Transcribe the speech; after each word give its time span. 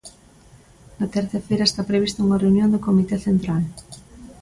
Na 0.99 1.07
terza 1.15 1.39
feira 1.47 1.67
está 1.69 1.81
prevista 1.91 2.25
unha 2.25 2.41
reunión 2.43 2.69
do 2.71 2.83
Comité 2.87 3.15
Central. 3.27 3.61